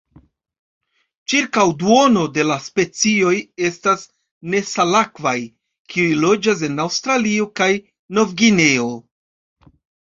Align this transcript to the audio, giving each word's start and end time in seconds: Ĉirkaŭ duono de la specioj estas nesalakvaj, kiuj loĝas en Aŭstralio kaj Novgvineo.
Ĉirkaŭ 1.33 1.65
duono 1.83 2.23
de 2.37 2.45
la 2.53 2.57
specioj 2.69 3.35
estas 3.69 4.09
nesalakvaj, 4.55 5.37
kiuj 5.93 6.09
loĝas 6.25 6.67
en 6.71 6.85
Aŭstralio 6.89 7.49
kaj 7.63 7.71
Novgvineo. 8.21 8.93